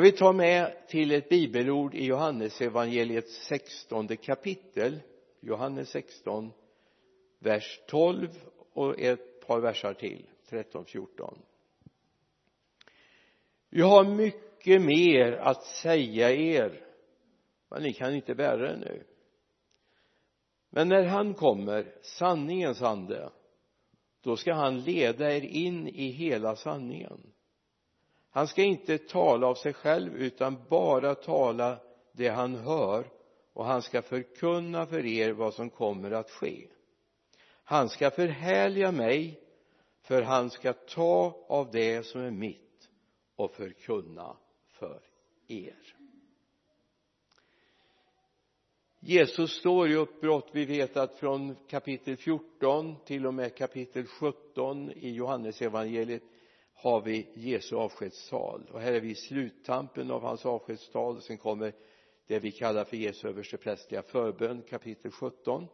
[0.00, 5.00] jag vill ta med till ett bibelord i Johannes evangeliets sextonde kapitel.
[5.40, 6.52] Johannes 16
[7.38, 8.28] vers 12
[8.72, 11.38] och ett par versar till 13 14
[13.70, 16.86] jag har mycket mer att säga er
[17.70, 19.04] men ni kan inte bära det nu.
[20.70, 23.30] Men när han kommer sanningens ande
[24.20, 27.32] då ska han leda er in i hela sanningen
[28.30, 31.78] han ska inte tala av sig själv utan bara tala
[32.12, 33.04] det han hör
[33.52, 36.68] och han ska förkunna för er vad som kommer att ske.
[37.64, 39.40] Han ska förhärliga mig
[40.02, 42.88] för han ska ta av det som är mitt
[43.36, 44.36] och förkunna
[44.66, 45.00] för
[45.48, 45.96] er.
[49.02, 50.48] Jesus står i uppbrott.
[50.52, 56.22] Vi vet att från kapitel 14 till och med kapitel 17 i Johannesevangeliet
[56.80, 58.70] har vi Jesu avskedstal.
[58.72, 61.16] Och här är vi i sluttampen av hans avskedstal.
[61.16, 61.72] Och sen kommer
[62.26, 65.68] det vi kallar för Jesu översteprästliga förbön kapitel 17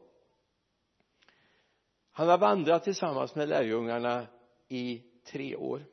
[2.17, 4.27] han har vandrat tillsammans med lärjungarna
[4.69, 5.85] i tre år.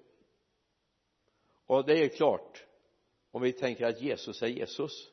[1.66, 2.66] Och det är klart
[3.32, 5.12] om vi tänker att Jesus är Jesus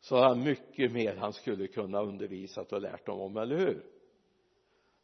[0.00, 3.86] så har han mycket mer han skulle kunna undervisat och lärt dem om, eller hur?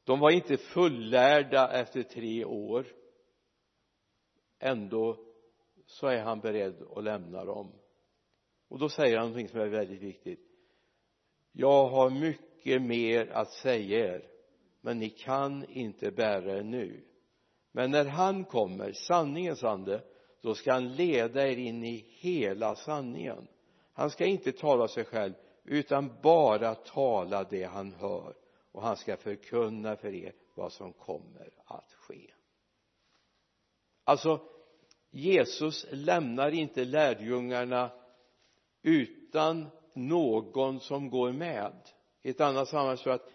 [0.05, 2.87] De var inte fullärda efter tre år
[4.63, 5.17] ändå
[5.87, 7.73] så är han beredd att lämna dem.
[8.69, 10.41] Och då säger han någonting som är väldigt viktigt.
[11.53, 14.29] Jag har mycket mer att säga er
[14.81, 17.05] men ni kan inte bära er nu.
[17.73, 20.05] Men när han kommer sanningens ande
[20.41, 23.49] då ska han leda er in i hela sanningen.
[23.93, 28.35] Han ska inte tala sig själv utan bara tala det han hör.
[28.73, 32.31] Och han ska förkunna för er vad som kommer att ske
[34.13, 34.41] alltså
[35.11, 37.91] Jesus lämnar inte lärjungarna
[38.83, 41.73] utan någon som går med.
[42.23, 43.31] I ett annat sammanhang så att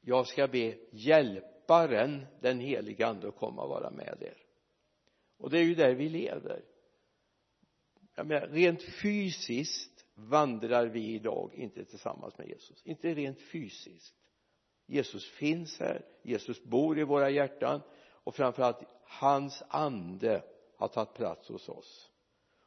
[0.00, 4.36] jag ska be hjälparen den helige ande att komma och vara med er.
[5.38, 6.64] Och det är ju där vi lever.
[8.16, 12.82] Jag menar, rent fysiskt vandrar vi idag inte tillsammans med Jesus.
[12.84, 14.14] Inte rent fysiskt.
[14.86, 16.04] Jesus finns här.
[16.22, 17.80] Jesus bor i våra hjärtan
[18.24, 20.42] och framförallt hans ande
[20.76, 22.10] har tagit plats hos oss.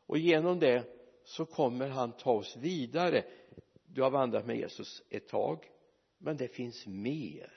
[0.06, 0.84] Och genom det
[1.24, 3.26] så kommer han ta oss vidare.
[3.86, 5.70] Du har vandrat med Jesus ett tag
[6.18, 7.52] men det finns mer.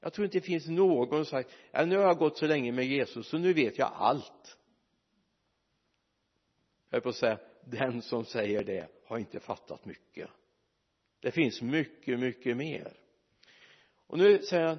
[0.00, 2.72] Jag tror inte det finns någon som sagt ja, nu har jag gått så länge
[2.72, 4.58] med Jesus så nu vet jag allt.
[6.90, 10.28] Jag är på att säga den som säger det har inte fattat mycket.
[11.20, 12.92] Det finns mycket mycket mer.
[14.06, 14.78] Och nu säger han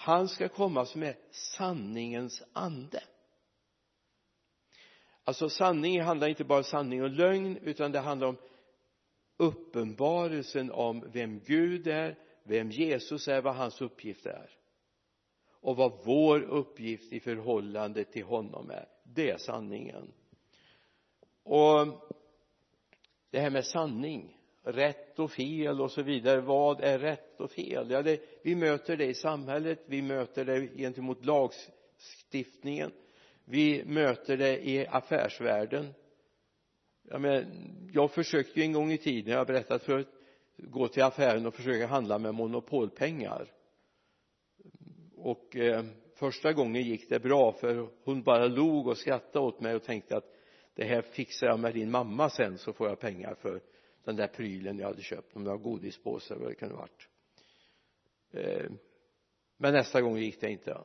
[0.00, 3.02] han ska komma som är sanningens ande.
[5.24, 8.36] Alltså sanning handlar inte bara om sanning och lögn utan det handlar om
[9.36, 14.50] uppenbarelsen om vem Gud är vem Jesus är, vad hans uppgift är.
[15.50, 18.88] Och vad vår uppgift i förhållande till honom är.
[19.02, 20.12] Det är sanningen.
[21.42, 21.86] Och
[23.30, 27.90] det här med sanning rätt och fel och så vidare vad är rätt och fel?
[27.90, 32.92] Ja det, vi möter det i samhället vi möter det gentemot lagstiftningen
[33.50, 35.94] vi möter det i affärsvärlden.
[37.02, 37.46] Jag menar,
[37.92, 40.08] jag försökte ju en gång i tiden, jag har berättat förut
[40.56, 43.52] gå till affären och försöka handla med monopolpengar.
[45.16, 45.84] Och eh,
[46.14, 50.16] första gången gick det bra för hon bara log och skrattade åt mig och tänkte
[50.16, 50.34] att
[50.74, 53.60] det här fixar jag med din mamma sen så får jag pengar för
[54.04, 57.08] den där prylen jag hade köpt om det var godispåse eller vad det kunde varit.
[58.32, 58.70] Eh,
[59.56, 60.80] men nästa gång gick det inte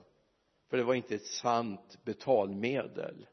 [0.69, 3.28] för det var inte ett sant betalmedel.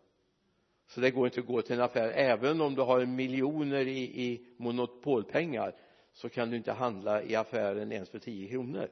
[0.87, 2.09] Så det går inte att gå till en affär.
[2.09, 5.75] Även om du har miljoner i, i monopolpengar
[6.13, 8.89] så kan du inte handla i affären ens för tio kronor.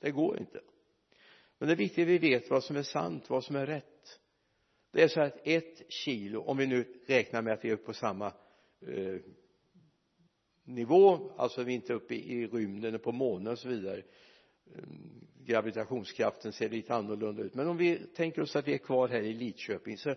[0.00, 0.60] Det går inte.
[1.58, 4.20] Men det är viktigt att vi vet vad som är sant, vad som är rätt.
[4.92, 7.92] Det är så att ett kilo om vi nu räknar med att vi är på
[7.92, 8.26] samma
[8.86, 9.16] eh,
[10.64, 14.02] nivå alltså vi är inte uppe i, i rymden och på månen och så vidare
[14.66, 14.82] Eh,
[15.44, 17.54] gravitationskraften ser lite annorlunda ut.
[17.54, 20.14] Men om vi tänker oss att vi är kvar här i Lidköping så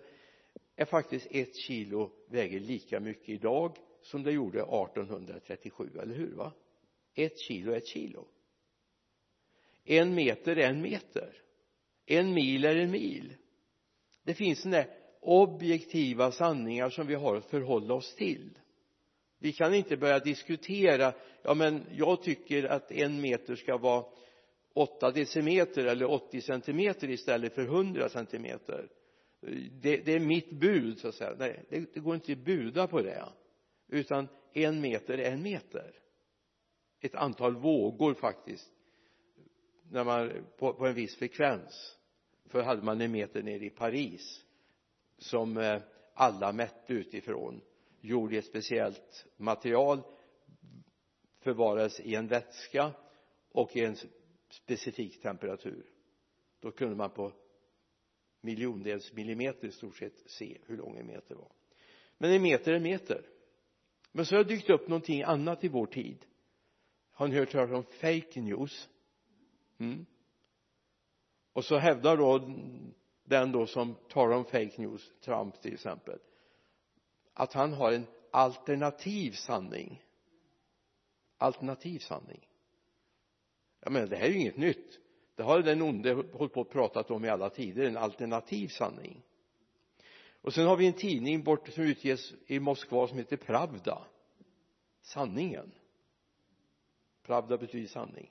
[0.76, 6.52] är faktiskt ett kilo väger lika mycket idag som det gjorde 1837 eller hur va?
[7.14, 8.28] Ett kilo är ett kilo.
[9.84, 11.42] En meter är en meter.
[12.06, 13.34] En mil är en mil.
[14.22, 14.90] Det finns sådana där
[15.20, 18.58] objektiva sanningar som vi har att förhålla oss till.
[19.38, 24.04] Vi kan inte börja diskutera ja men jag tycker att en meter ska vara
[24.76, 28.88] 8 decimeter eller 80 centimeter istället för 100 centimeter.
[29.80, 31.34] Det, det är mitt bud så att säga.
[31.38, 33.28] Nej det, det går inte att buda på det
[33.88, 35.98] utan en meter är en meter.
[37.00, 38.70] Ett antal vågor faktiskt
[39.90, 41.96] när man på, på en viss frekvens.
[42.46, 44.44] För hade man en meter nere i Paris
[45.18, 45.80] som eh,
[46.14, 47.60] alla mätte utifrån
[48.00, 50.00] gjord i ett speciellt material
[51.40, 52.92] förvarades i en vätska
[53.52, 53.96] och i en
[54.48, 55.86] specifik temperatur
[56.60, 57.32] då kunde man på
[58.40, 61.52] miljondels millimeter i stort sett se hur lång en meter var.
[62.18, 63.26] Men en meter är en meter.
[64.12, 66.26] Men så har det dykt upp någonting annat i vår tid.
[67.10, 68.88] Har ni hört talas om fake news?
[69.78, 70.06] Mm.
[71.52, 72.38] och så hävdar då
[73.24, 76.18] den då som talar om fake news Trump till exempel
[77.34, 80.02] att han har en alternativ sanning.
[81.36, 82.48] Alternativ sanning
[83.80, 85.00] jag menar det här är ju inget nytt.
[85.34, 89.22] Det har den onde hållit på och pratat om i alla tider en alternativ sanning.
[90.40, 94.06] Och sen har vi en tidning bort som utges i Moskva som heter Pravda.
[95.02, 95.72] Sanningen.
[97.22, 98.30] Pravda betyder sanning.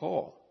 [0.00, 0.42] Ja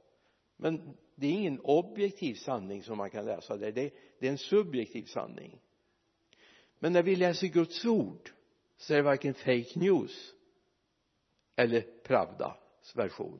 [0.58, 3.72] men det är ingen objektiv sanning som man kan läsa där.
[3.72, 5.60] Det, det är en subjektiv sanning.
[6.80, 8.30] Men när vi läser Guds ord
[8.78, 10.34] så är det varken fake news
[11.56, 12.58] eller Pravda
[12.94, 13.40] version.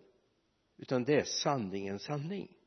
[0.78, 2.58] Utan det är sanningens sanning.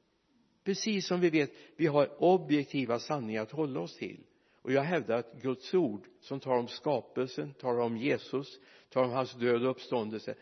[0.64, 4.24] Precis som vi vet vi har objektiva sanningar att hålla oss till.
[4.62, 9.12] Och jag hävdar att Guds ord som talar om skapelsen, talar om Jesus, talar om
[9.12, 10.34] hans död och uppståndelse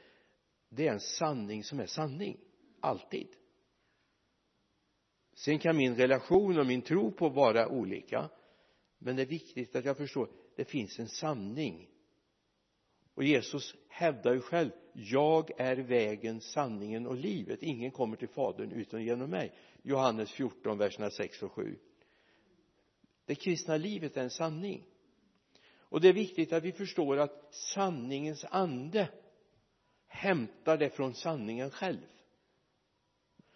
[0.68, 2.40] det är en sanning som är sanning.
[2.80, 3.28] Alltid.
[5.34, 8.30] Sen kan min relation och min tro på vara olika
[8.98, 11.90] men det är viktigt att jag förstår det finns en sanning
[13.16, 17.62] och Jesus hävdar ju själv jag är vägen, sanningen och livet.
[17.62, 19.52] Ingen kommer till fadern utan genom mig.
[19.82, 21.78] Johannes 14 verserna 6 och 7
[23.26, 24.86] det kristna livet är en sanning.
[25.78, 29.08] Och det är viktigt att vi förstår att sanningens ande
[30.06, 32.06] hämtar det från sanningen själv.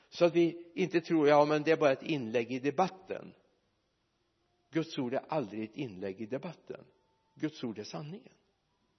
[0.09, 3.35] Så att vi inte tror ja men det är bara ett inlägg i debatten.
[4.71, 6.85] Guds ord är aldrig ett inlägg i debatten.
[7.35, 8.35] Guds ord är sanningen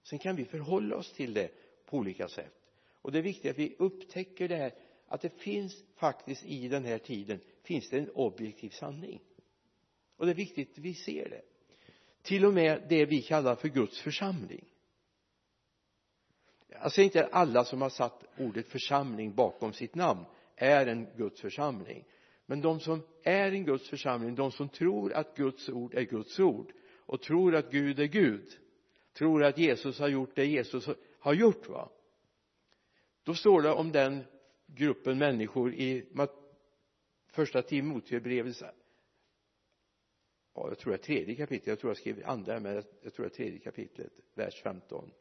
[0.03, 1.51] sen kan vi förhålla oss till det
[1.85, 2.53] på olika sätt.
[3.01, 4.73] Och det är viktigt att vi upptäcker det här
[5.07, 9.21] att det finns faktiskt i den här tiden finns det en objektiv sanning.
[10.17, 11.41] Och det är viktigt att vi ser det.
[12.21, 14.65] Till och med det vi kallar för Guds församling.
[16.75, 20.25] Alltså inte alla som har satt ordet församling bakom sitt namn
[20.55, 22.05] är en Guds församling.
[22.45, 26.39] Men de som är en Guds församling de som tror att Guds ord är Guds
[26.39, 28.57] ord och tror att Gud är Gud
[29.21, 30.89] tror att Jesus har gjort det Jesus
[31.19, 31.89] har gjort va?
[33.23, 34.23] Då står det om den
[34.65, 36.05] gruppen människor i
[37.31, 38.61] första Timoteusbrevet.
[40.55, 41.67] Ja, jag tror det är tredje kapitlet.
[41.67, 45.11] Jag tror jag skrev andra men jag tror det är tredje kapitlet vers 15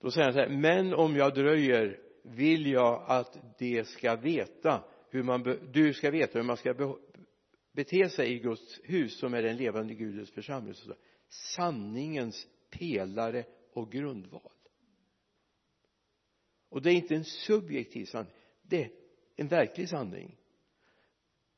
[0.00, 4.84] då säger han så här men om jag dröjer vill jag att de ska veta
[5.10, 6.96] hur man du ska veta hur man ska
[7.72, 10.74] bete sig i Guds hus som är den levande Gudens församling
[11.28, 14.52] sanningens pelare och grundval.
[16.68, 18.32] Och det är inte en subjektiv sanning
[18.68, 18.90] det är
[19.36, 20.36] en verklig sanning.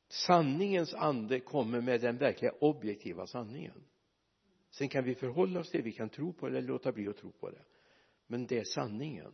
[0.07, 3.83] Sanningens ande kommer med den verkliga objektiva sanningen.
[4.69, 7.07] Sen kan vi förhålla oss till det vi kan tro på det eller låta bli
[7.07, 7.61] att tro på det.
[8.27, 9.33] Men det är sanningen.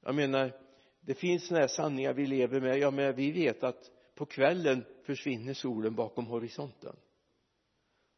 [0.00, 0.52] Jag menar
[1.00, 2.78] det finns sådana här sanningar vi lever med.
[2.78, 6.96] Ja men vi vet att på kvällen försvinner solen bakom horisonten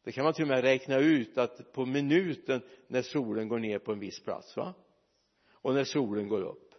[0.09, 3.79] det kan man till och med räkna ut att på minuten när solen går ner
[3.79, 4.75] på en viss plats va?
[5.53, 6.75] Och när solen går upp.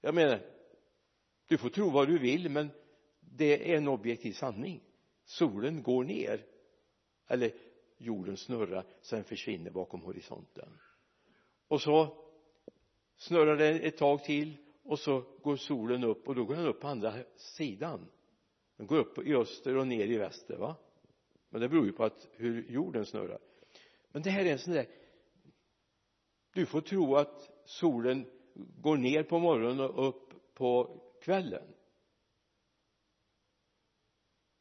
[0.00, 0.40] Jag menar
[1.46, 2.70] du får tro vad du vill men
[3.20, 4.80] det är en objektiv sanning.
[5.24, 6.44] Solen går ner.
[7.28, 7.52] Eller
[7.98, 10.78] jorden snurrar sen försvinner bakom horisonten.
[11.68, 12.16] Och så
[13.16, 16.80] snurrar den ett tag till och så går solen upp och då går den upp
[16.80, 18.10] på andra sidan.
[18.76, 20.76] Den går upp i öster och ner i väster va?
[21.54, 23.38] Men det beror ju på att hur jorden snurrar.
[24.12, 24.86] Men det här är en sån där
[26.54, 31.74] du får tro att solen går ner på morgonen och upp på kvällen.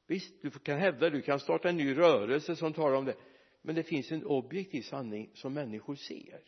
[0.07, 3.15] Visst du kan hävda du kan starta en ny rörelse som talar om det.
[3.61, 6.43] Men det finns en objektiv sanning som människor ser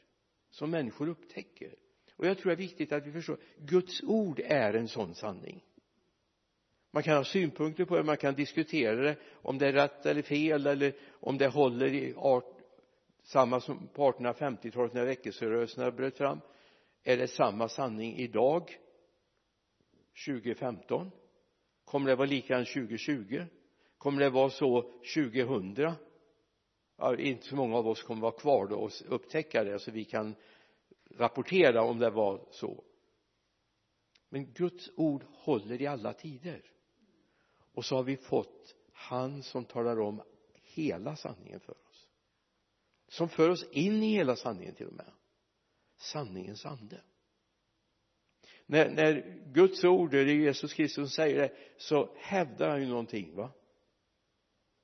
[0.50, 1.76] som människor upptäcker.
[2.16, 5.64] Och jag tror det är viktigt att vi förstår Guds ord är en sån sanning
[6.96, 10.22] man kan ha synpunkter på det, man kan diskutera det om det är rätt eller
[10.22, 12.58] fel eller om det håller i art,
[13.24, 16.40] samma som på 1850-talet när väckelserörelserna bröt fram.
[17.04, 18.78] Är det samma sanning idag
[20.26, 21.12] 2015
[21.86, 23.44] kommer det vara likadant 2020
[23.98, 24.82] kommer det vara så
[25.16, 25.94] 2000
[26.98, 30.06] ja, inte så många av oss kommer vara kvar då och upptäcka det så vi
[30.06, 30.36] kan
[31.12, 32.84] rapportera om det var så.
[34.30, 36.75] Men Guds ord håller i alla tider
[37.76, 40.22] och så har vi fått han som talar om
[40.54, 42.10] hela sanningen för oss.
[43.08, 45.12] Som för oss in i hela sanningen till och med.
[45.98, 47.02] Sanningens ande.
[48.66, 53.52] När, när Guds ord, eller Jesus Kristus säger det så hävdar han ju någonting va?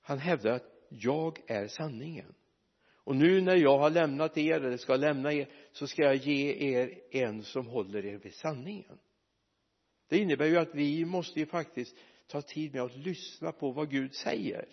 [0.01, 2.33] Han hävdar att jag är sanningen.
[3.03, 6.51] Och nu när jag har lämnat er eller ska lämna er så ska jag ge
[6.75, 8.99] er en som håller er vid sanningen.
[10.07, 11.95] Det innebär ju att vi måste ju faktiskt
[12.31, 14.69] ta tid med att lyssna på vad Gud säger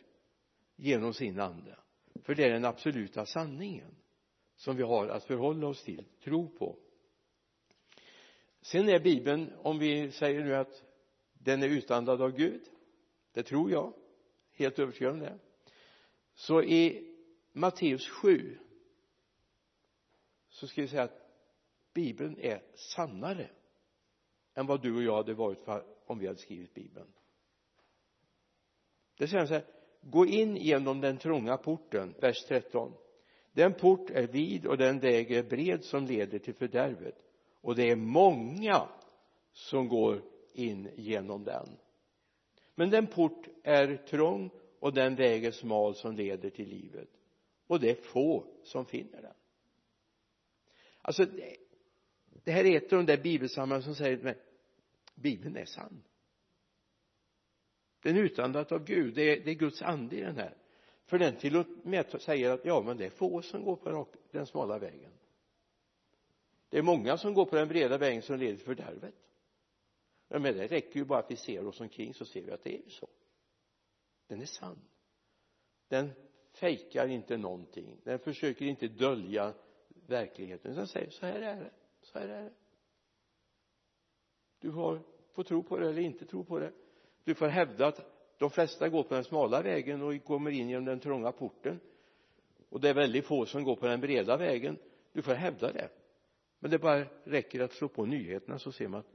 [0.76, 1.78] genom sin ande.
[2.22, 3.94] För det är den absoluta sanningen
[4.56, 6.76] som vi har att förhålla oss till, tro på.
[8.62, 10.82] Sen är bibeln om vi säger nu att
[11.32, 12.60] den är utandad av Gud
[13.32, 13.92] det tror jag
[14.52, 15.38] helt övertygad om det
[16.34, 17.14] så i
[17.52, 18.58] Matteus 7
[20.48, 21.30] så ska vi säga att
[21.94, 23.50] bibeln är sannare
[24.54, 27.12] än vad du och jag hade varit för om vi hade skrivit bibeln
[29.18, 29.64] det säger han så här
[30.00, 32.92] gå in genom den trånga porten vers 13
[33.58, 37.14] den port är vid och den väg är bred som leder till fördärvet.
[37.60, 38.88] Och det är många
[39.52, 40.22] som går
[40.52, 41.68] in genom den.
[42.74, 47.08] Men den port är trång och den väg är smal som leder till livet.
[47.66, 49.34] Och det är få som finner den.
[51.02, 51.26] Alltså
[52.44, 54.34] det här är ett av de där bibelsammanhang som säger men
[55.14, 56.02] bibeln är sann
[58.02, 60.54] den är utandad av Gud det är, det är Guds ande i den här.
[61.04, 64.06] För den till och med säger att ja men det är få som går på
[64.30, 65.12] den smala vägen.
[66.68, 69.14] Det är många som går på den breda vägen som leder till fördärvet.
[70.28, 72.62] Ja, men det räcker ju bara att vi ser oss omkring så ser vi att
[72.62, 73.08] det är ju så.
[74.26, 74.78] Den är sann.
[75.88, 76.10] Den
[76.52, 78.00] fejkar inte någonting.
[78.04, 79.54] Den försöker inte dölja
[80.06, 80.72] verkligheten.
[80.72, 81.70] Utan säger så här är det.
[82.02, 82.54] Så här är det.
[84.58, 85.02] Du har,
[85.32, 86.72] får tro på det eller inte tro på det
[87.24, 90.84] du får hävda att de flesta går på den smala vägen och kommer in genom
[90.84, 91.80] den trånga porten.
[92.68, 94.78] Och det är väldigt få som går på den breda vägen.
[95.12, 95.88] Du får hävda det.
[96.58, 99.06] Men det bara räcker att slå på nyheterna så ser man att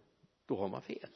[0.46, 1.10] då har man fel.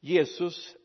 [0.00, 0.76] Jesus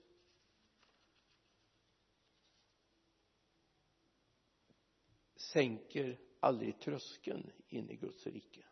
[5.36, 8.69] sänker aldrig tröskeln in i Guds rike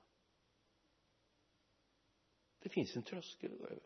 [2.60, 3.84] det finns en tröskel att gå över.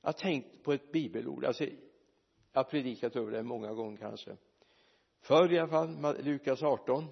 [0.00, 1.44] Jag har tänkt på ett bibelord.
[1.44, 1.72] Alltså jag
[2.52, 4.36] har predikat över det många gånger kanske.
[5.20, 7.04] Förr i alla fall Lukas 18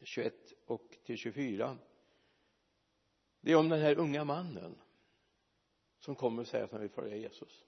[0.00, 0.34] 21
[0.66, 1.78] och till 24
[3.40, 4.78] det är om den här unga mannen
[5.98, 7.64] som kommer och säger att han vill följa Jesus.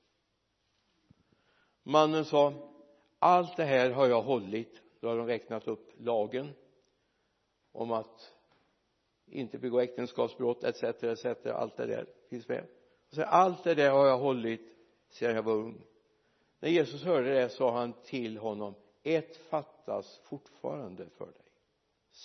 [1.83, 2.73] Mannen sa
[3.19, 4.83] allt det här har jag hållit.
[5.01, 6.53] Då har de räknat upp lagen
[7.73, 8.36] om att
[9.26, 12.66] inte begå äktenskapsbrott etc etc allt det där finns med.
[13.09, 14.61] Och så allt det där har jag hållit
[15.09, 15.83] sedan jag var ung.
[16.61, 21.52] När Jesus hörde det sa han till honom ett fattas fortfarande för dig.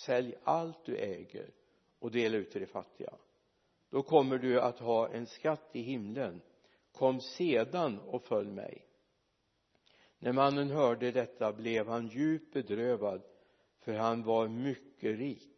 [0.06, 1.50] Sälj allt du äger
[1.98, 3.14] och dela ut till de fattiga.
[3.90, 6.40] Då kommer du att ha en skatt i himlen.
[6.92, 8.86] Kom sedan och följ mig.
[10.18, 13.22] När mannen hörde detta blev han djupt bedrövad
[13.78, 15.51] för han var mycket rik.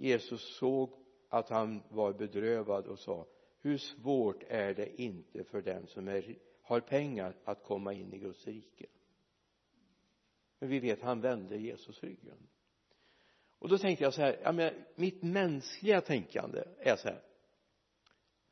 [0.00, 0.90] Jesus såg
[1.28, 3.26] att han var bedrövad och sa
[3.60, 8.18] hur svårt är det inte för den som är, har pengar att komma in i
[8.18, 8.86] Guds rike.
[10.58, 12.48] Men vi vet han vände Jesus ryggen.
[13.58, 17.22] Och då tänkte jag så här ja men mitt mänskliga tänkande är så här.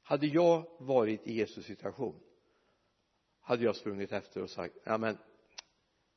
[0.03, 2.21] Hade jag varit i Jesus situation
[3.41, 5.19] hade jag sprungit efter och sagt ja men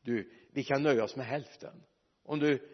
[0.02, 1.84] du vi kan nöja oss med hälften.
[2.24, 2.70] Om du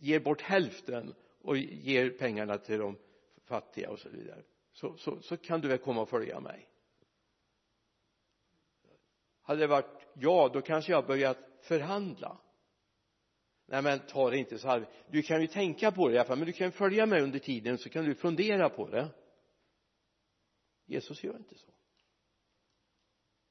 [0.00, 2.98] ger bort hälften och ger pengarna till de
[3.44, 4.42] fattiga och så vidare
[4.72, 6.68] så, så, så kan du väl komma och följa mig.
[9.42, 12.40] Hade det varit ja då kanske jag börjat förhandla.
[13.66, 14.88] Nej men ta det inte så här.
[15.10, 17.38] Du kan ju tänka på det i alla fall men du kan följa mig under
[17.38, 19.08] tiden så kan du fundera på det.
[20.86, 21.70] Jesus gör inte så.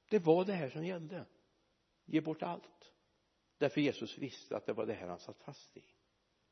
[0.10, 1.26] Det var det här som gällde.
[2.06, 2.94] Ge bort allt.
[3.58, 5.84] Därför Jesus visste att det var det här han satt fast i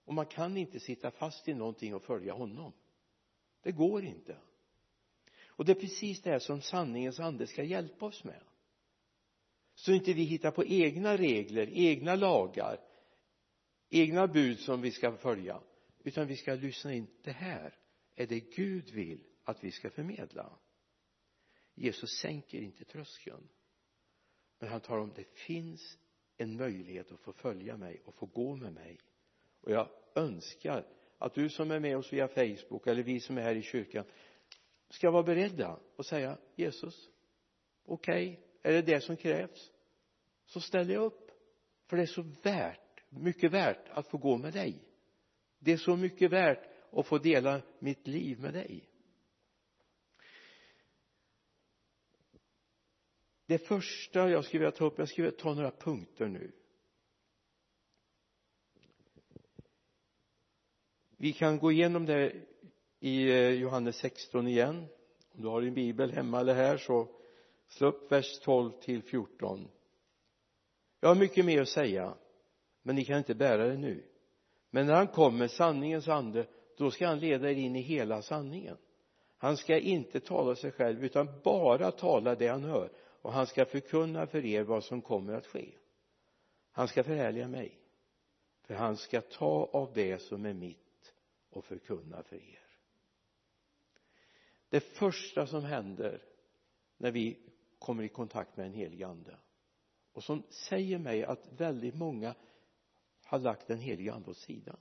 [0.07, 2.73] och man kan inte sitta fast i någonting och följa honom.
[3.61, 4.37] Det går inte.
[5.45, 8.43] Och det är precis det här som sanningens ande ska hjälpa oss med.
[9.75, 12.79] Så inte vi hittar på egna regler, egna lagar
[13.89, 15.61] egna bud som vi ska följa
[16.03, 17.75] utan vi ska lyssna in det här
[18.15, 20.59] är det Gud vill att vi ska förmedla.
[21.73, 23.49] Jesus sänker inte tröskeln
[24.59, 25.97] men han talar om det finns
[26.37, 28.99] en möjlighet att få följa mig och få gå med mig
[29.67, 30.85] och jag önskar
[31.17, 34.05] att du som är med oss via Facebook eller vi som är här i kyrkan
[34.89, 37.09] ska vara beredda och säga Jesus
[37.85, 39.71] okej okay, är det det som krävs?
[40.45, 41.31] Så ställer jag upp.
[41.85, 44.83] För det är så värt mycket värt att få gå med dig.
[45.59, 48.89] Det är så mycket värt att få dela mitt liv med dig.
[53.45, 56.51] Det första jag skulle vilja ta upp jag skulle vilja ta några punkter nu.
[61.17, 62.33] Vi kan gå igenom det
[62.99, 64.85] i eh, Johannes 16 igen.
[65.33, 67.07] Om du har din bibel hemma eller här så
[67.67, 69.67] slå upp vers 12 till 14
[70.99, 72.13] jag har mycket mer att säga
[72.81, 74.03] men ni kan inte bära det nu.
[74.69, 76.47] Men när han kommer sanningens ande
[76.77, 78.77] då ska han leda er in i hela sanningen.
[79.37, 83.65] Han ska inte tala sig själv utan bara tala det han hör och han ska
[83.65, 85.71] förkunna för er vad som kommer att ske.
[86.71, 87.79] Han ska förhärliga mig
[88.63, 90.86] för han ska ta av det som är mitt
[91.49, 92.67] och förkunna för er.
[94.69, 96.21] Det första som händer
[96.97, 97.39] när vi
[97.79, 99.37] kommer i kontakt med en helig ande
[100.11, 102.35] och som säger mig att väldigt många
[103.23, 104.77] har lagt den heliga ande åt sidan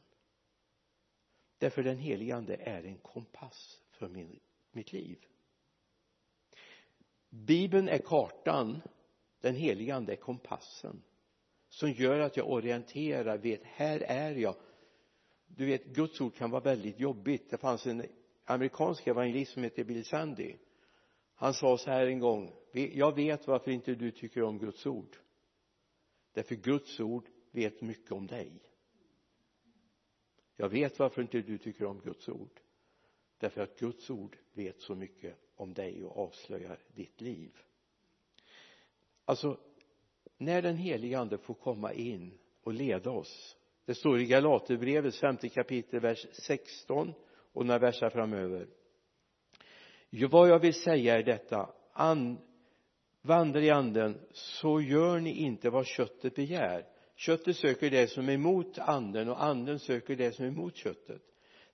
[1.58, 5.26] därför den heliga ande är en kompass för min, mitt liv.
[7.28, 8.82] Bibeln är kartan
[9.40, 11.02] den heliga ande är kompassen
[11.68, 14.54] som gör att jag orienterar, vet här är jag
[15.46, 17.50] du vet Guds ord kan vara väldigt jobbigt.
[17.50, 18.06] Det fanns en
[18.44, 20.56] amerikansk evangelist som hette Bill Sandy.
[21.34, 25.16] Han sa så här en gång jag vet varför inte du tycker om Guds ord.
[26.32, 28.62] Därför Guds ord vet mycket om dig.
[30.56, 32.60] Jag vet varför inte du tycker om Guds ord.
[33.38, 37.58] Därför att Guds ord vet så mycket om dig och avslöjar ditt liv.
[39.24, 39.60] Alltså
[40.38, 45.48] när den helige ande får komma in och leda oss det står i Galaterbrevets femte
[45.48, 47.12] kapitel vers 16
[47.52, 48.66] och några verser framöver.
[50.30, 51.70] Vad jag vill säga är detta.
[51.92, 52.38] And,
[53.22, 56.86] vandra i anden så gör ni inte vad köttet begär.
[57.16, 61.22] Köttet söker det som är emot anden och anden söker det som är emot köttet.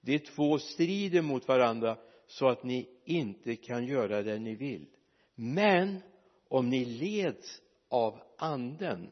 [0.01, 4.87] De två strider mot varandra så att ni inte kan göra det ni vill.
[5.35, 6.01] Men
[6.49, 9.11] om ni leds av anden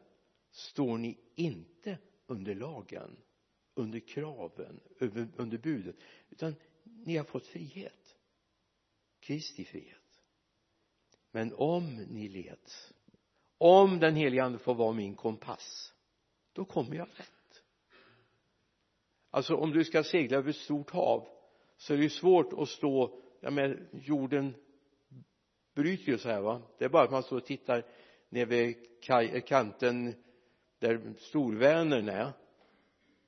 [0.50, 1.98] står ni inte
[2.30, 3.16] under lagen
[3.74, 4.80] under kraven
[5.36, 5.96] under budet.
[6.30, 8.16] Utan ni har fått frihet.
[9.20, 10.22] Kristi frihet.
[11.30, 12.92] Men om ni leds
[13.58, 15.94] om den helige ande får vara min kompass
[16.52, 17.62] då kommer jag rätt.
[19.30, 21.28] Alltså om du ska segla över ett stort hav
[21.76, 24.54] så är det ju svårt att stå ja men jorden
[25.74, 26.62] bryter ju så här va.
[26.78, 27.86] Det är bara att man står och tittar
[28.28, 28.76] ner vid
[29.46, 30.14] kanten
[30.80, 32.32] där storvänern är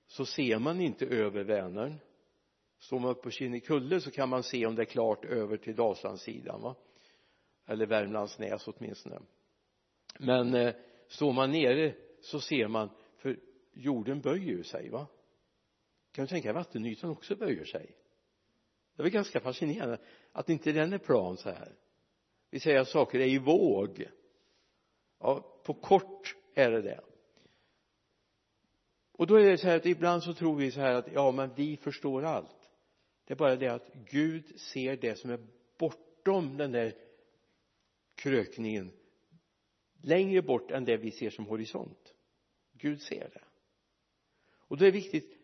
[0.06, 1.98] så ser man inte över Vänern.
[2.78, 5.76] Står man uppe på Kinnekulle så kan man se om det är klart över till
[5.76, 6.74] Dalslandssidan va?
[7.66, 9.20] Eller Värmlandsnäs åtminstone.
[10.18, 10.74] Men eh,
[11.08, 13.38] står man nere så ser man för
[13.72, 15.06] jorden böjer ju sig va?
[16.12, 17.96] Kan du tänka dig vattenytan också böjer sig?
[18.96, 19.98] Det är väl ganska fascinerande
[20.32, 21.72] att inte den är plan så här.
[22.50, 24.06] Vi säger att saker är i våg.
[25.18, 27.00] Ja på kort är det det
[29.12, 31.32] och då är det så här att ibland så tror vi så här att ja
[31.32, 32.70] men vi förstår allt.
[33.24, 35.46] Det är bara det att Gud ser det som är
[35.78, 36.94] bortom den där
[38.14, 38.92] krökningen
[40.02, 42.14] längre bort än det vi ser som horisont.
[42.72, 43.42] Gud ser det.
[44.54, 45.38] Och det är viktigt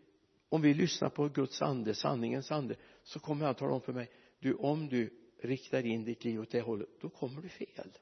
[0.49, 4.11] om vi lyssnar på Guds ande, sanningens ande så kommer han tala om för mig
[4.39, 5.11] du om du
[5.43, 7.93] riktar in ditt liv åt det hållet då kommer du fel.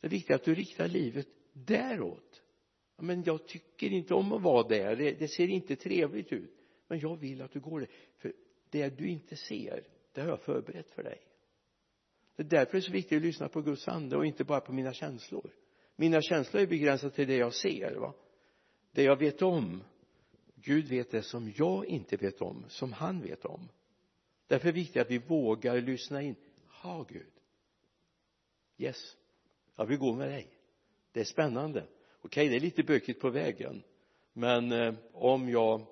[0.00, 2.41] Det är viktigt att du riktar livet däråt
[2.96, 4.96] men jag tycker inte om att vara där.
[4.96, 6.54] Det, det ser inte trevligt ut.
[6.88, 7.86] Men jag vill att du går det
[8.18, 8.32] för
[8.70, 11.20] det du inte ser det har jag förberett för dig.
[12.36, 14.60] Det är därför det är så viktigt att lyssna på Guds ande och inte bara
[14.60, 15.50] på mina känslor.
[15.96, 18.14] Mina känslor är begränsade till det jag ser va?
[18.92, 19.82] Det jag vet om.
[20.54, 23.68] Gud vet det som jag inte vet om som han vet om.
[24.46, 26.36] Därför är det viktigt att vi vågar lyssna in.
[26.82, 27.32] Ha Gud.
[28.78, 29.16] Yes.
[29.76, 30.48] Jag vill gå med dig.
[31.12, 31.86] Det är spännande
[32.22, 33.82] okej okay, det är lite bökigt på vägen
[34.32, 35.86] men eh, om jag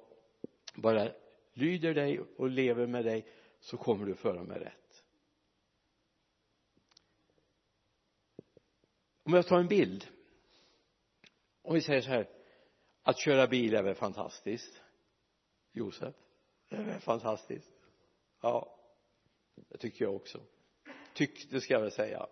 [0.74, 1.12] bara
[1.52, 3.26] lyder dig och lever med dig
[3.60, 5.04] så kommer du föra mig rätt.
[9.22, 10.06] Om jag tar en bild
[11.62, 12.28] om vi säger så här
[13.02, 14.82] att köra bil är väl fantastiskt?
[15.72, 16.14] Josef
[16.68, 17.72] det är väl fantastiskt?
[18.40, 18.76] Ja
[19.54, 20.40] det tycker jag också.
[21.14, 22.26] Tyckte ska jag väl säga.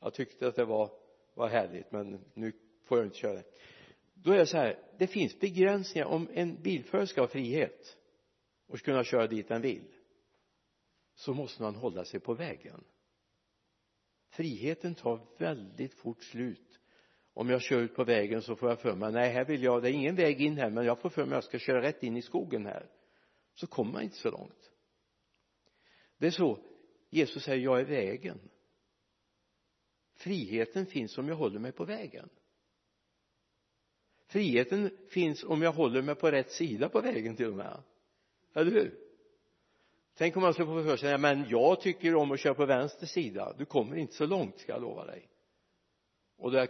[0.00, 0.90] Jag tyckte att det var
[1.34, 2.52] var härligt men nu
[2.84, 3.34] får jag inte köra.
[3.34, 3.44] Det
[4.14, 7.96] då är det så här det finns begränsningar om en bilförare ska ha frihet
[8.66, 9.92] och kunna köra dit den vill
[11.14, 12.84] så måste man hålla sig på vägen.
[14.30, 16.80] Friheten tar väldigt fort slut.
[17.34, 19.82] Om jag kör ut på vägen så får jag för mig nej här vill jag
[19.82, 21.82] det är ingen väg in här men jag får för mig att jag ska köra
[21.82, 22.90] rätt in i skogen här.
[23.54, 24.70] Så kommer man inte så långt.
[26.18, 26.58] Det är så
[27.10, 28.50] Jesus säger jag är vägen.
[30.14, 32.28] Friheten finns om jag håller mig på vägen
[34.32, 37.82] friheten finns om jag håller mig på rätt sida på vägen till och med.
[38.54, 38.98] Eller hur?
[40.14, 43.06] Tänk om man skulle få för sig men jag tycker om att köra på vänster
[43.06, 43.54] sida.
[43.58, 45.28] Du kommer inte så långt ska jag lova dig.
[46.36, 46.66] Och det har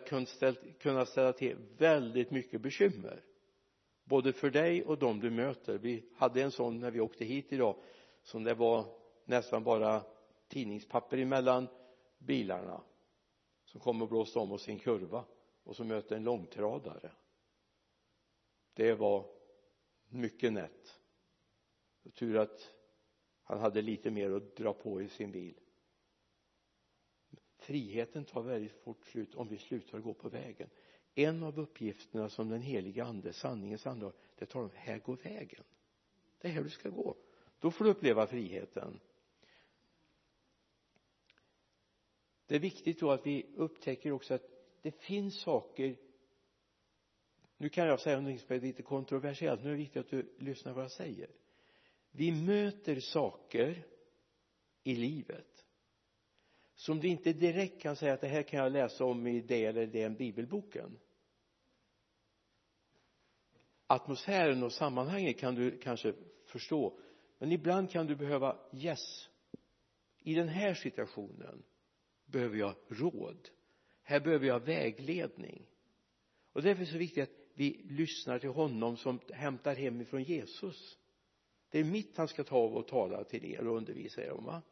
[0.79, 3.25] kunnat ställa till väldigt mycket bekymmer.
[4.05, 5.79] Både för dig och de du möter.
[5.79, 7.77] Vi hade en sån när vi åkte hit idag
[8.23, 8.85] som det var
[9.25, 10.03] nästan bara
[10.49, 11.69] tidningspapper emellan
[12.19, 12.81] bilarna
[13.65, 15.25] som kom och blåste om oss i en kurva
[15.65, 17.11] och som möter en långtradare
[18.75, 19.27] det var
[20.09, 21.01] mycket nätt.
[22.15, 22.75] Tur att
[23.43, 25.61] han hade lite mer att dra på i sin bil.
[27.57, 30.71] Friheten tar väldigt fort slut om vi slutar gå på vägen.
[31.15, 35.17] En av uppgifterna som den heliga ande sanningens ande har det talar om här går
[35.17, 35.65] vägen.
[36.39, 37.17] Det är här du ska gå.
[37.59, 39.01] Då får du uppleva friheten.
[42.47, 44.51] Det är viktigt då att vi upptäcker också att
[44.83, 45.97] det finns saker
[47.63, 49.63] nu kan jag säga någonting som är lite kontroversiellt.
[49.63, 51.31] Nu är det viktigt att du lyssnar vad jag säger.
[52.11, 53.87] Vi möter saker
[54.83, 55.65] i livet
[56.75, 59.65] som du inte direkt kan säga att det här kan jag läsa om i det
[59.65, 60.99] eller den bibelboken.
[63.87, 66.15] Atmosfären och sammanhanget kan du kanske
[66.47, 66.99] förstå
[67.39, 69.29] men ibland kan du behöva yes
[70.19, 71.63] i den här situationen
[72.25, 73.49] behöver jag råd.
[74.03, 75.67] Här behöver jag vägledning.
[76.53, 80.23] Och därför är det så viktigt att vi lyssnar till honom som hämtar hem ifrån
[80.23, 80.99] Jesus.
[81.71, 84.63] Det är mitt han ska ta och tala till er och undervisa er om va?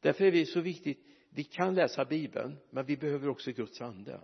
[0.00, 1.06] Därför är det så viktigt.
[1.30, 4.20] Vi kan läsa bibeln men vi behöver också Guds ande.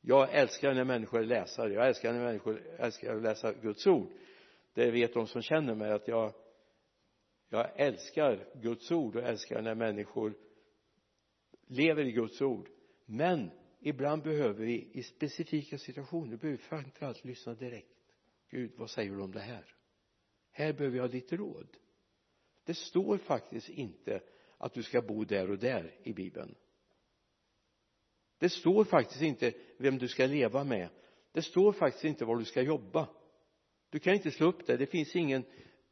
[0.00, 4.08] Jag älskar när människor är läsare jag älskar när människor älskar att läsa Guds ord.
[4.74, 6.32] Det vet de som känner mig att jag
[7.48, 10.34] jag älskar Guds ord och älskar när människor
[11.66, 12.68] lever i Guds ord.
[13.06, 13.50] Men
[13.86, 17.88] ibland behöver vi i specifika situationer behöver vi framförallt lyssna direkt.
[18.50, 19.74] Gud vad säger du om det här?
[20.50, 21.76] Här behöver jag ditt råd.
[22.64, 24.20] Det står faktiskt inte
[24.58, 26.54] att du ska bo där och där i bibeln.
[28.38, 30.88] Det står faktiskt inte vem du ska leva med.
[31.32, 33.08] Det står faktiskt inte var du ska jobba.
[33.90, 34.76] Du kan inte slå upp det.
[34.76, 35.44] Det finns ingen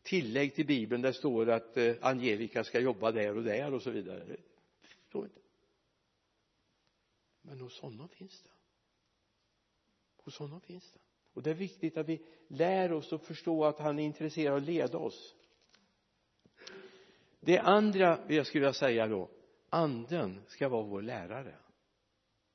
[0.02, 3.82] tillägg till bibeln där det står att eh, Angelica ska jobba där och där och
[3.82, 4.24] så vidare.
[4.24, 4.36] Det
[5.08, 5.41] står inte
[7.42, 8.50] men hos honom finns det.
[10.16, 11.00] Hos honom finns det.
[11.32, 14.56] Och det är viktigt att vi lär oss och förstå att han är intresserad av
[14.58, 15.34] att leda oss.
[17.40, 19.30] Det andra jag skulle vilja säga då
[19.68, 21.58] anden ska vara vår lärare.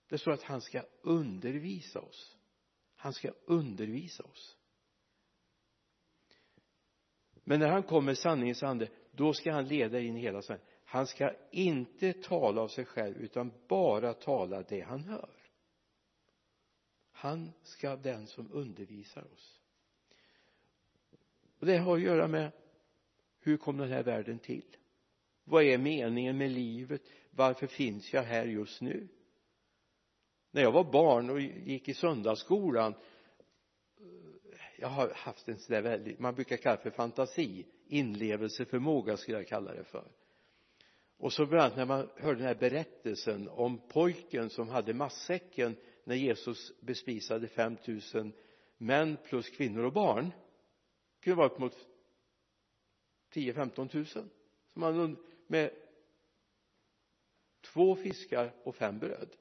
[0.08, 2.38] Det står att han ska undervisa oss.
[2.96, 4.58] Han ska undervisa oss.
[7.44, 11.32] Men när han kommer sanningens ande då ska han leda in hela Sverige han ska
[11.52, 15.30] inte tala av sig själv utan bara tala det han hör.
[17.12, 19.62] Han ska den som undervisar oss.
[21.60, 22.52] Och det har att göra med
[23.40, 24.76] hur kom den här världen till?
[25.44, 27.02] Vad är meningen med livet?
[27.32, 29.08] Varför finns jag här just nu?
[30.52, 32.94] När jag var barn och gick i söndagsskolan
[34.80, 39.38] jag har haft en sån där väldigt man brukar kalla det för fantasi inlevelseförmåga skulle
[39.38, 40.12] jag kalla det för
[41.18, 45.76] och så bland annat när man hörde den här berättelsen om pojken som hade matsäcken
[46.04, 48.34] när Jesus bespisade 5000
[48.78, 51.88] män plus kvinnor och barn det kunde vara upp mot
[53.30, 54.06] 10 15 000
[54.68, 55.72] som han med
[57.62, 59.36] två fiskar och fem bröd.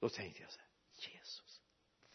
[0.00, 0.68] Då tänkte jag så här
[1.12, 1.48] Jesus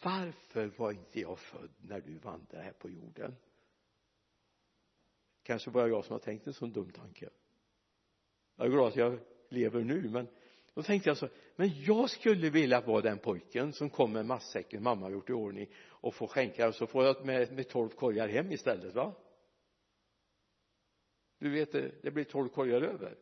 [0.03, 3.35] varför var inte jag född när du vandrade här på jorden?
[5.43, 7.29] Kanske bara jag som har tänkt en sån dum tanke.
[8.55, 10.27] Jag är glad att jag lever nu men
[10.73, 14.83] då tänkte jag så men jag skulle vilja vara den pojken som kommer med matsäcken
[14.83, 17.89] mamma har gjort i ordning och får skänka och så får jag med, med tolv
[17.89, 19.13] korgar hem istället va?
[21.39, 23.17] Du vet det, det blir tolv korgar över.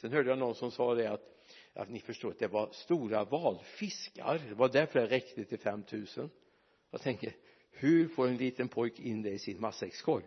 [0.00, 1.30] Sen hörde jag någon som sa det att
[1.72, 4.40] att ni förstår att det var stora valfiskar.
[4.48, 6.30] Det var därför det räckte till 5000
[6.90, 7.36] jag tänker
[7.70, 10.24] hur får en liten pojk in det i sin matsäckskorg?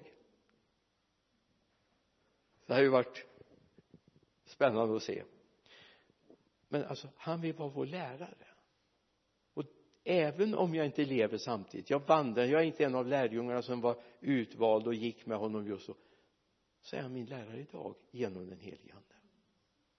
[2.65, 3.25] Det har ju varit
[4.45, 5.23] spännande att se.
[6.67, 8.47] Men alltså han vill vara vår lärare.
[9.53, 9.63] Och
[10.03, 13.81] även om jag inte lever samtidigt jag vandrar, jag är inte en av lärjungarna som
[13.81, 15.95] var utvald och gick med honom just så
[16.81, 19.15] så är han min lärare idag genom den helige ande.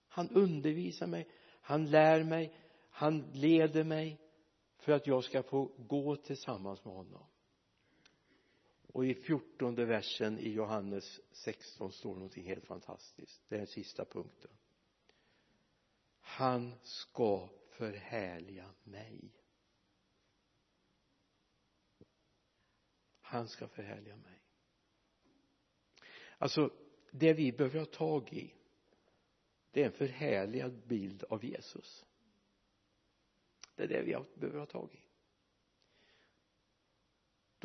[0.08, 1.28] Han undervisar mig
[1.60, 2.54] han lär mig
[2.90, 4.20] han leder mig
[4.78, 7.26] för att jag ska få gå tillsammans med honom
[8.94, 13.42] och i fjortonde versen i Johannes 16 står någonting helt fantastiskt.
[13.48, 14.50] Det är den sista punkten.
[16.20, 19.32] Han ska förhärliga mig.
[23.20, 24.40] Han ska förhärliga mig.
[26.38, 26.70] Alltså
[27.10, 28.54] det vi behöver ha tag i
[29.70, 32.06] det är en förhärligad bild av Jesus.
[33.74, 35.13] Det är det vi behöver ha tag i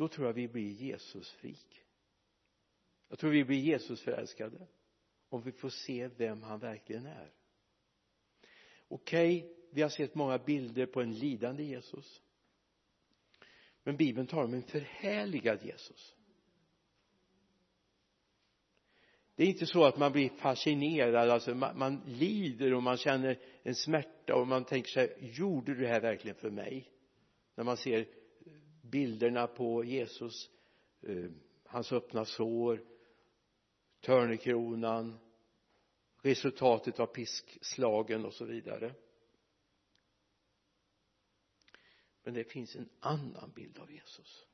[0.00, 1.84] då tror jag vi blir Jesusfrik
[3.10, 4.66] jag tror vi blir Jesusförälskade
[5.28, 7.32] om vi får se vem han verkligen är.
[8.88, 12.22] Okej okay, vi har sett många bilder på en lidande Jesus.
[13.82, 16.16] Men bibeln talar om en förhärligad Jesus.
[19.34, 23.38] Det är inte så att man blir fascinerad alltså man, man lider och man känner
[23.62, 26.90] en smärta och man tänker sig gjorde du det här verkligen för mig?
[27.54, 28.19] När man ser
[28.90, 30.50] bilderna på Jesus
[31.02, 31.30] eh,
[31.64, 32.84] hans öppna sår
[34.00, 35.18] törnekronan
[36.22, 38.94] resultatet av piskslagen och så vidare.
[42.22, 44.46] Men det finns en annan bild av Jesus.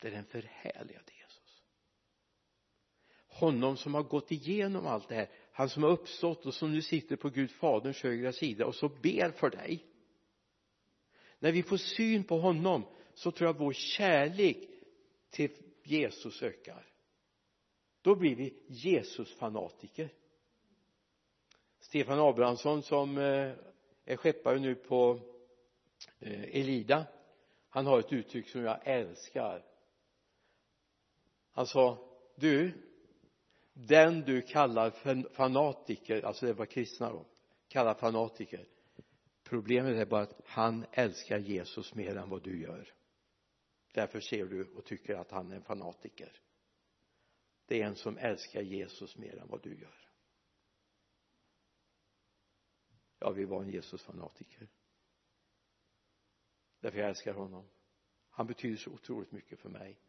[0.00, 1.62] Det är den förhärligade Jesus.
[3.26, 6.82] Honom som har gått igenom allt det här han som har uppstått och som nu
[6.82, 9.86] sitter på Gud faderns högra sida och så ber för dig
[11.46, 14.68] när vi får syn på honom så tror jag vår kärlek
[15.30, 15.50] till
[15.82, 16.86] Jesus ökar.
[18.02, 20.08] Då blir vi Jesus-fanatiker.
[21.78, 23.52] Stefan Abrahamsson som eh,
[24.04, 25.20] är skeppare nu på
[26.18, 27.06] eh, Elida
[27.68, 29.64] han har ett uttryck som jag älskar.
[31.52, 31.98] Han sa
[32.36, 32.72] du
[33.72, 34.90] den du kallar
[35.28, 37.24] fanatiker alltså det var kristna då
[37.68, 38.68] kallar fanatiker
[39.48, 42.92] problemet är bara att han älskar Jesus mer än vad du gör.
[43.92, 46.40] Därför ser du och tycker att han är en fanatiker.
[47.66, 50.08] Det är en som älskar Jesus mer än vad du gör.
[53.18, 54.68] Jag vill vara en Jesus-fanatiker.
[56.80, 57.68] Därför jag älskar honom.
[58.30, 60.00] Han betyder så otroligt mycket för mig.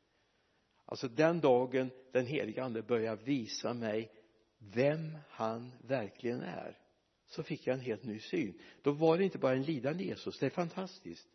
[0.86, 4.12] Alltså den dagen den helige ande börjar visa mig
[4.58, 6.87] vem han verkligen är
[7.28, 8.60] så fick jag en helt ny syn.
[8.82, 11.28] Då var det inte bara en lidande Jesus det är fantastiskt.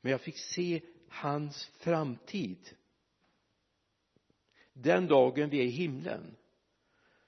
[0.00, 2.70] Men jag fick se hans framtid.
[4.72, 6.36] Den dagen vi är i himlen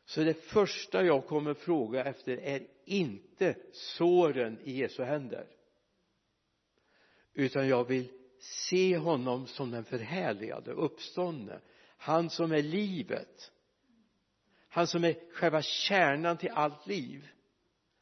[0.04, 5.46] så det första jag kommer fråga efter är inte såren i Jesu händer?
[7.34, 11.60] Utan jag vill se honom som den förhärligade, uppståndne.
[11.96, 13.52] Han som är livet.
[14.68, 17.28] Han som är själva kärnan till allt liv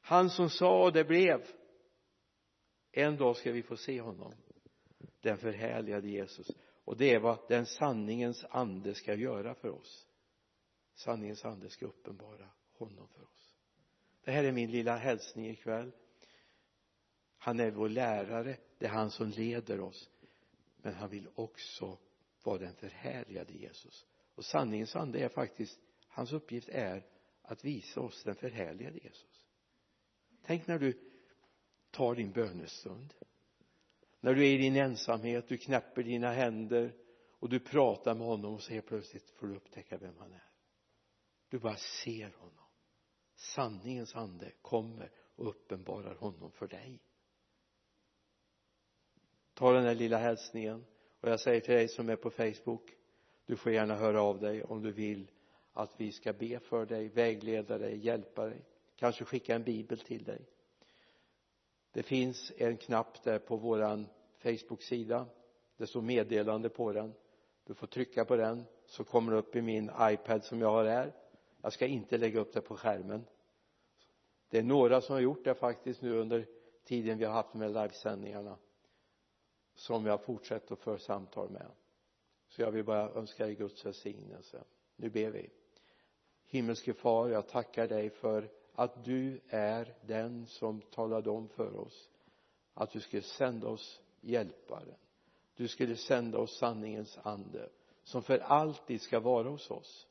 [0.03, 1.47] han som sa och det blev.
[2.93, 4.35] En dag ska vi få se honom.
[5.21, 6.51] Den förhärligade Jesus.
[6.85, 10.07] Och det är vad den sanningens ande ska göra för oss.
[10.95, 13.57] Sanningens ande ska uppenbara honom för oss.
[14.25, 15.93] Det här är min lilla hälsning ikväll.
[17.38, 18.57] Han är vår lärare.
[18.79, 20.11] Det är han som leder oss.
[20.77, 21.99] Men han vill också
[22.43, 24.07] vara den förhärligade Jesus.
[24.35, 27.07] Och sanningens ande är faktiskt hans uppgift är
[27.43, 29.41] att visa oss den förhärligade Jesus
[30.42, 30.98] tänk när du
[31.90, 33.14] tar din bönestund
[34.22, 36.94] när du är i din ensamhet du knäpper dina händer
[37.38, 40.44] och du pratar med honom och så helt plötsligt får du upptäcka vem han är.
[41.48, 42.64] Du bara ser honom.
[43.35, 47.02] Sanningens ande kommer och uppenbarar honom för dig.
[49.55, 50.85] Ta den här lilla hälsningen
[51.20, 52.96] och jag säger till dig som är på Facebook
[53.46, 55.31] du får gärna höra av dig om du vill
[55.72, 58.64] att vi ska be för dig, vägleda dig, hjälpa dig
[59.03, 60.49] kanske skicka en bibel till dig.
[61.93, 64.07] Det finns en knapp där på våran
[64.38, 65.27] Facebook-sida.
[65.77, 67.15] Det står meddelande på den.
[67.65, 70.85] Du får trycka på den så kommer det upp i min iPad som jag har
[70.85, 71.12] här.
[71.62, 73.25] Jag ska inte lägga upp det på skärmen.
[74.49, 76.47] Det är några som har gjort det faktiskt nu under
[76.85, 78.59] tiden vi har haft med livesändningarna
[79.75, 81.71] som jag fortsätter att föra samtal med.
[82.49, 84.65] Så jag vill bara önska dig Guds välsignelse.
[84.97, 85.51] Nu ber vi.
[86.45, 92.11] Himmelske far jag tackar dig för att du är den som talade om för oss
[92.75, 94.97] att du skulle sända oss hjälparen
[95.55, 97.68] du skulle sända oss sanningens ande
[98.03, 100.07] som för alltid ska vara hos oss.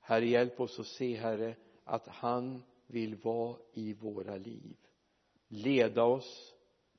[0.00, 4.76] Herre hjälp oss att se herre att han vill vara i våra liv.
[5.48, 6.54] Leda oss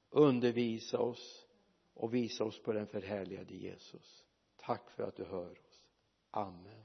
[0.09, 1.45] undervisa oss
[1.93, 4.25] och visa oss på den förhärligade Jesus.
[4.57, 5.85] Tack för att du hör oss.
[6.31, 6.80] Amen.